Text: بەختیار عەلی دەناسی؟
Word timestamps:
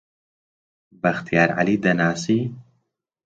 بەختیار 1.01 1.49
عەلی 1.59 1.77
دەناسی؟ 1.83 2.39